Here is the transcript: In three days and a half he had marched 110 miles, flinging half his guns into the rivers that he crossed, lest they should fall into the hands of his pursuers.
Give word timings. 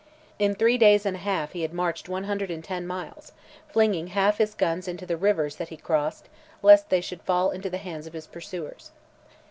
In 0.39 0.55
three 0.55 0.79
days 0.79 1.05
and 1.05 1.15
a 1.17 1.19
half 1.19 1.51
he 1.51 1.61
had 1.61 1.75
marched 1.75 2.09
110 2.09 2.87
miles, 2.87 3.33
flinging 3.67 4.07
half 4.07 4.39
his 4.39 4.55
guns 4.55 4.87
into 4.87 5.05
the 5.05 5.15
rivers 5.15 5.57
that 5.57 5.69
he 5.69 5.77
crossed, 5.77 6.27
lest 6.63 6.89
they 6.89 7.01
should 7.01 7.21
fall 7.21 7.51
into 7.51 7.69
the 7.69 7.77
hands 7.77 8.07
of 8.07 8.13
his 8.13 8.25
pursuers. 8.25 8.89